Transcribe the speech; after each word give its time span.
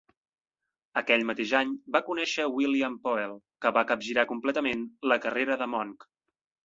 Aquell 1.01 1.25
mateix 1.31 1.51
any 1.59 1.75
va 1.97 2.01
conèixer 2.07 2.47
William 2.55 2.95
Poel, 3.03 3.35
que 3.67 3.73
va 3.79 3.85
capgirar 3.93 4.25
completament 4.33 4.83
la 5.13 5.19
carrera 5.27 5.59
de 5.65 5.69
Monck. 5.77 6.09